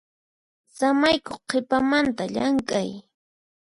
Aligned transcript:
Samaykuy 0.75 1.39
qhipamantaq 1.49 2.29
llamk'ay. 2.33 2.89